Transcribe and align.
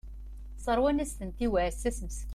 Sseṛwan-as-tent 0.57 1.39
i 1.45 1.47
uɛessas 1.49 1.99
meskin. 2.05 2.29